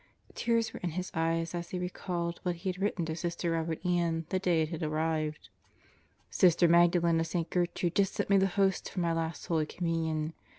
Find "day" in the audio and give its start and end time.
4.39-4.63